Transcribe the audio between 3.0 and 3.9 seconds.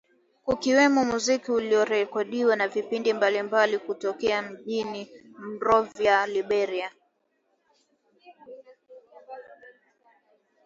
mbalimbali